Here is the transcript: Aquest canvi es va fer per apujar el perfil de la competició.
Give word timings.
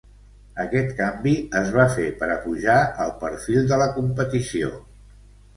Aquest 0.61 0.93
canvi 1.01 1.33
es 1.59 1.69
va 1.75 1.85
fer 1.97 2.07
per 2.23 2.29
apujar 2.37 2.79
el 3.05 3.13
perfil 3.25 3.71
de 3.73 3.81
la 3.83 3.89
competició. 3.99 4.73